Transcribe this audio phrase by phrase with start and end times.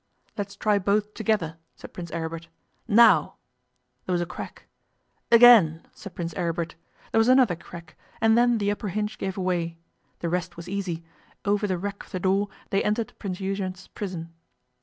[0.35, 2.47] 'Let's try both together,' said Prince Aribert.
[2.87, 3.35] 'Now!'
[4.07, 4.65] There was a crack.
[5.31, 6.73] 'Again,' said Prince Aribert.
[7.11, 9.77] There was another crack, and then the upper hinge gave way.
[10.17, 11.03] The rest was easy.
[11.45, 14.33] Over the wreck of the door they entered Prince Eugen's prison.